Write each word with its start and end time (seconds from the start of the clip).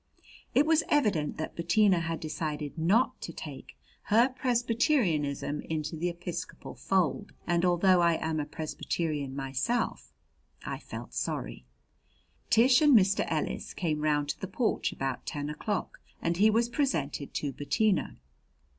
It 0.55 0.65
was 0.65 0.81
evident 0.89 1.37
that 1.37 1.55
Bettina 1.55 1.99
had 1.99 2.19
decided 2.19 2.75
not 2.75 3.21
to 3.21 3.31
take 3.31 3.77
her 4.05 4.29
Presbyterianism 4.29 5.61
into 5.69 5.95
the 5.95 6.09
Episcopal 6.09 6.73
fold. 6.73 7.33
And 7.45 7.63
although 7.63 8.01
I 8.01 8.13
am 8.15 8.39
a 8.39 8.47
Presbyterian 8.47 9.35
myself 9.35 10.11
I 10.65 10.79
felt 10.79 11.13
sorry. 11.13 11.65
Tish 12.49 12.81
and 12.81 12.97
Mr. 12.97 13.25
Ellis 13.29 13.75
came 13.75 14.01
round 14.01 14.29
to 14.29 14.39
the 14.41 14.47
porch 14.47 14.91
about 14.91 15.27
ten 15.27 15.51
o'clock 15.51 15.99
and 16.19 16.37
he 16.37 16.49
was 16.49 16.67
presented 16.67 17.35
to 17.35 17.53
Bettina. 17.53 18.17